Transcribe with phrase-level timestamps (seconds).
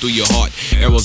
[0.00, 0.29] Through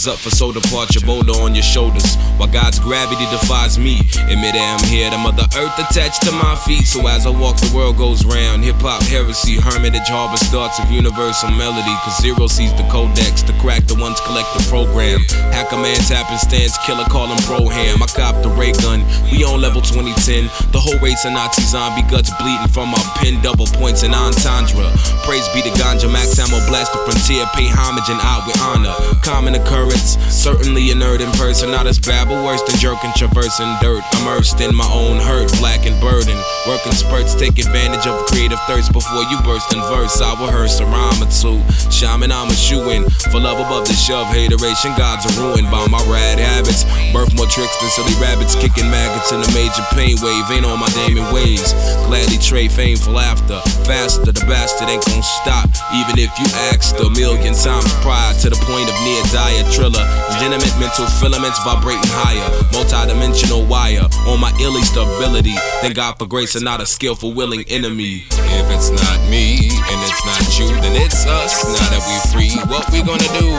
[0.07, 2.15] up for soul departure, boulder on your shoulders.
[2.37, 4.01] While God's gravity defies me.
[4.29, 6.83] In midair, I'm here, the mother earth attached to my feet.
[6.83, 8.63] So as I walk, the world goes round.
[8.63, 11.95] Hip hop heresy, hermitage harvest thoughts of universal melody.
[12.03, 15.21] Cause zero sees the codex, the crack, the ones collect the program.
[15.55, 17.39] Hack a man's happenstance, killer call him
[17.71, 18.03] ham.
[18.03, 20.51] I cop the ray gun, we on level 2010.
[20.75, 24.91] The whole race of Nazi zombie guts bleeding from my pen, double points and entendre.
[25.23, 28.95] Praise be to Ganja, Max Ammo, blast the frontier, pay homage and out with honor.
[29.23, 33.71] Common occurrence, certainly a nerd in person, not as bad, but worse than jerking, traversing
[33.81, 34.03] dirt.
[34.21, 36.37] Immersed in my own hurt, black and burden.
[36.67, 40.21] Working spurts, take advantage of creative thirst before you burst in verse.
[40.21, 41.61] I rehearse a rhyme or two.
[41.89, 43.09] Shaman, I'm a shoe in.
[43.31, 46.85] For love above the shove, hateration, gods are ruined by my rad habits.
[47.13, 50.45] Birth more tricks than silly rabbits, kicking maggots in a major pain wave.
[50.51, 51.73] Ain't on my damning ways.
[52.05, 53.61] Gladly trade fame for laughter.
[53.85, 55.69] Faster, the bastard ain't gon' stop.
[55.93, 60.05] Even if you asked a million times prior to the point of near dire triller.
[60.33, 62.45] Legitimate mental filaments vibrating higher.
[62.73, 65.55] Multi-dimensional wire on my illy stability.
[65.81, 68.25] Thank God for grace and not a skillful, willing enemy.
[68.31, 71.53] If it's not me and it's not you, then it's us.
[71.77, 73.53] Now that we free, what we gonna do?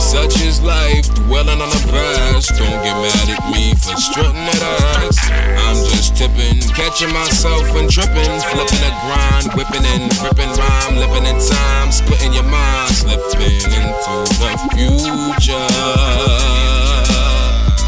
[0.00, 2.56] Such is life, dwelling on the past.
[2.56, 4.62] Don't get mad at me for strutting at
[5.04, 5.20] us.
[5.60, 11.28] I'm just tipping, catching myself and tripping, flipping a grind, whipping and ripping rhyme, living
[11.28, 15.68] in time, splitting your mind, slipping into the future.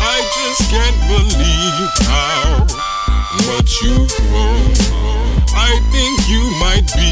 [0.05, 2.69] I just can't believe how
[3.49, 4.77] much you've grown.
[5.55, 7.09] I think you might be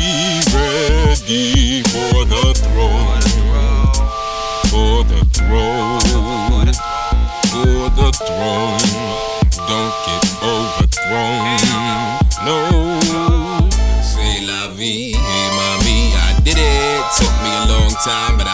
[0.55, 3.23] ready for the throne.
[4.67, 6.01] For the throne.
[7.51, 8.83] For the throne.
[9.71, 11.61] Don't get overthrown.
[12.45, 12.59] No.
[14.03, 14.45] Say
[16.19, 17.05] I did it.
[17.17, 18.50] Took me a long time, but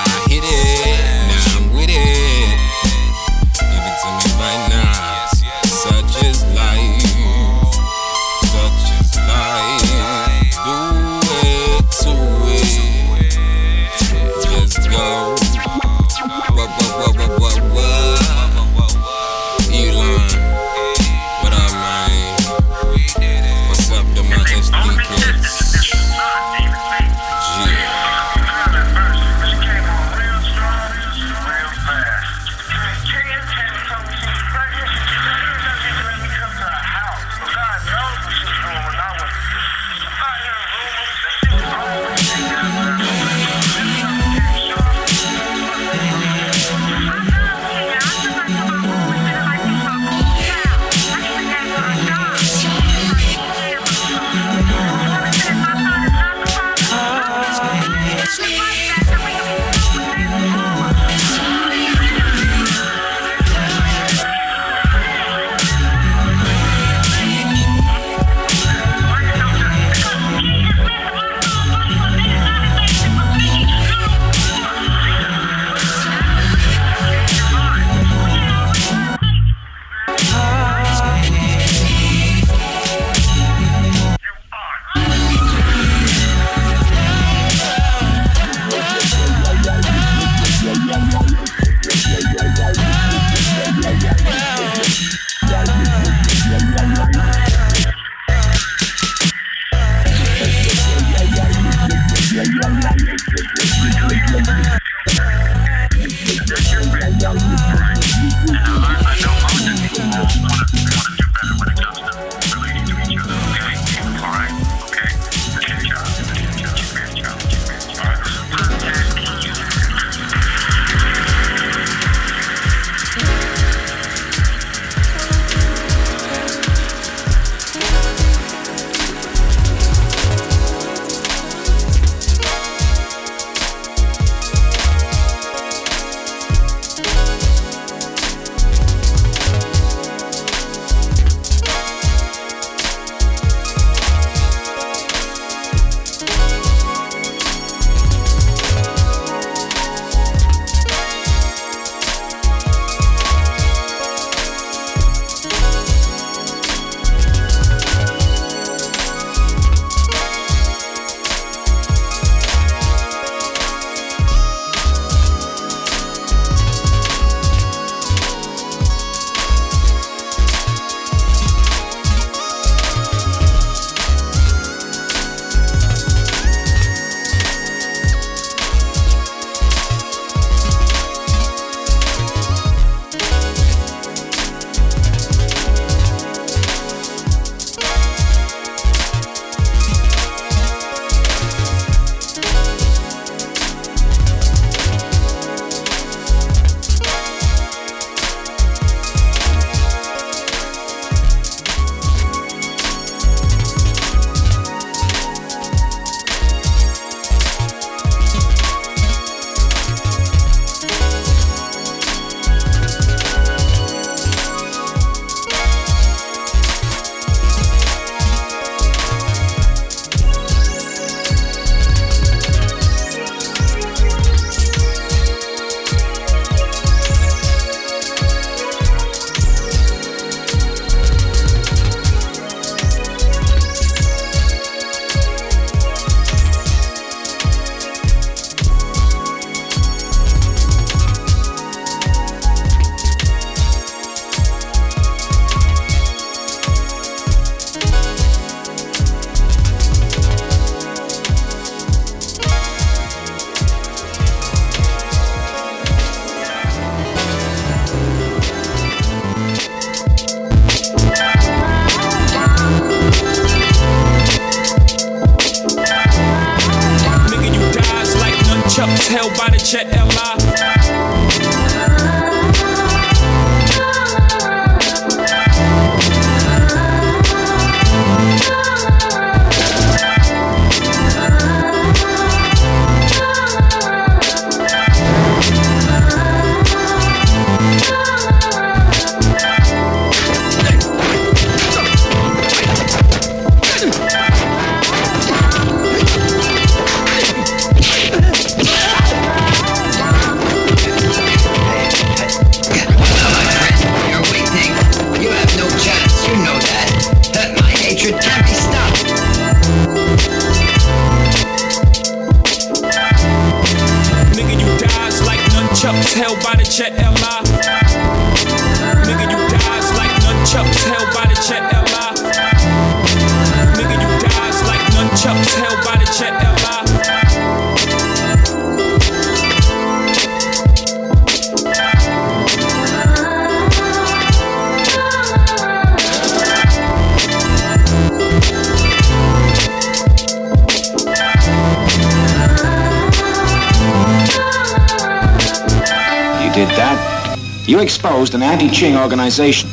[347.77, 349.69] You exposed an anti-Qing organization.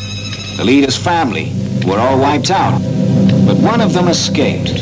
[0.58, 1.54] The leader's family
[1.88, 2.82] were all wiped out.
[3.46, 4.73] But one of them escaped.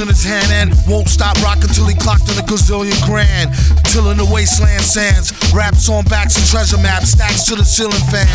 [0.00, 3.50] In his hand and won't stop rocking till he clocked in a gazillion grand.
[3.90, 8.28] Tilling the wasteland sands, raps on backs and treasure maps, stacks to the ceiling fan.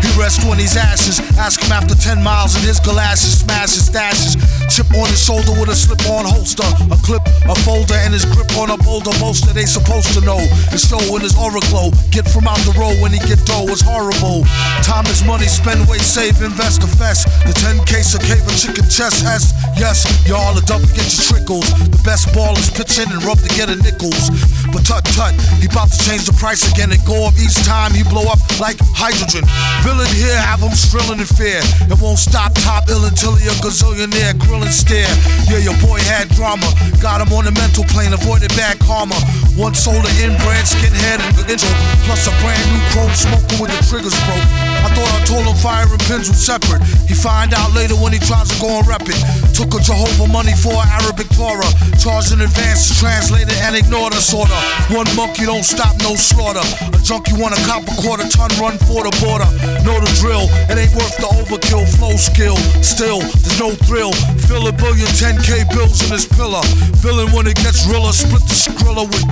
[0.00, 1.20] He rests when he's ashes.
[1.36, 4.61] Ask him after 10 miles and his galoshes smash his stashes.
[4.72, 6.64] Chip on his shoulder with a slip on holster.
[6.88, 9.12] A clip, a folder, and his grip on a boulder.
[9.20, 10.40] Most that they supposed to know.
[10.72, 11.92] His show in his aura glow.
[12.08, 14.48] Get from out the road when he get dough is horrible.
[14.80, 17.28] Time is money, spend, wait, save, invest, fest.
[17.44, 19.52] The 10 case of cave and chicken chest S.
[19.76, 21.68] Yes, y'all are double get your trickles.
[21.92, 24.32] The best ballers pitch in and rub to get a nickels.
[24.72, 27.92] But tut tut, he bout to change the price again and go up each time
[27.92, 29.44] he blow up like hydrogen.
[29.84, 31.60] Villain here, have him strilling in fear.
[31.92, 35.08] It won't stop top ill until he a gazillionaire, grilling stare.
[35.48, 36.68] Yeah, your boy had drama.
[37.00, 39.16] Got him on the mental plane, avoided bad karma.
[39.56, 41.72] One sold an inbred skinhead and the intro.
[42.06, 44.71] Plus a brand new chrome smoker with the triggers broke.
[44.82, 46.82] I thought I told him fire and pins were separate.
[47.06, 49.18] He find out later when he tries to go and rep it.
[49.54, 51.70] Took a Jehovah money for an Arabic Torah.
[51.98, 54.60] Charged in advance to translate it and ignored order.
[54.90, 56.64] One monkey don't stop, no slaughter.
[56.90, 59.46] A junkie want a cop a quarter ton run for the border.
[59.84, 61.84] Know the drill, it ain't worth the overkill.
[61.98, 64.12] Flow skill, still, there's no thrill.
[64.48, 66.62] Fill a billion 10k bills in his pillar.
[67.04, 69.26] Villain when it gets realer, split the skrilla with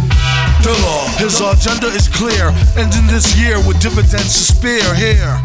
[0.62, 1.18] Dilla.
[1.18, 5.39] His agenda is clear, ending this year with dividends to spare here.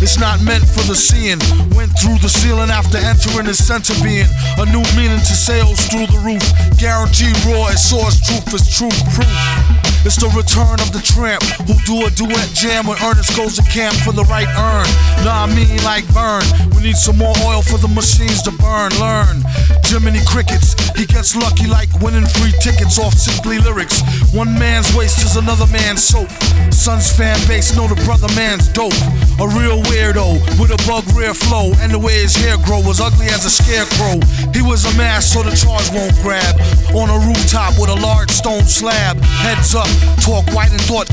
[0.00, 1.38] It's not meant for the seeing.
[1.76, 4.28] Went through the ceiling after entering his center being.
[4.58, 6.44] A new meaning to sales through the roof.
[6.78, 9.79] Guaranteed raw as source truth is truth proof.
[10.02, 13.64] It's the return of the tramp who do a duet jam when Ernest goes to
[13.68, 14.88] camp for the right earn.
[15.24, 16.40] Nah, I mean like burn.
[16.72, 18.96] We need some more oil for the machines to burn.
[18.96, 19.44] Learn.
[19.84, 24.00] Jiminy Crickets, he gets lucky like winning free tickets off simply lyrics.
[24.32, 26.30] One man's waste is another man's soap.
[26.72, 28.96] Son's fan base know the brother man's dope.
[29.42, 33.02] A real weirdo with a bug rear flow, and the way his hair grow was
[33.02, 34.16] ugly as a scarecrow.
[34.54, 36.54] He was a mask so the charge won't grab.
[36.94, 39.18] On a rooftop with a large stone slab.
[39.42, 39.89] Heads up,
[40.20, 41.08] talk white and thought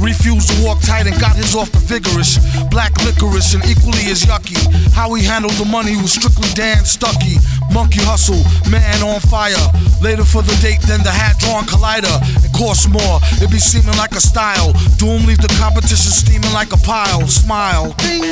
[0.00, 2.38] Refused to walk tight and got his off the vigorous.
[2.68, 4.58] Black licorice and equally as yucky.
[4.92, 7.38] How he handled the money was strictly Dan Stucky.
[7.74, 8.38] Monkey hustle,
[8.70, 9.58] man on fire.
[9.98, 12.14] Later for the date, then the Hadron collider.
[12.46, 14.70] It costs more, it be seeming like a style.
[14.94, 17.26] Doom leave the competition steaming like a pile.
[17.26, 18.22] Smile, ding.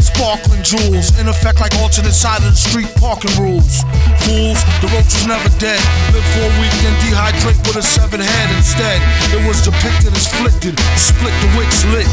[0.00, 3.84] Sparkling jewels, in effect like alternate side of the street parking rules.
[4.24, 5.82] Fools, the roach was never dead.
[6.16, 8.96] Live for a week, then dehydrate with a severed head instead.
[9.36, 12.08] It was depicted as flicted, split the wicks lit.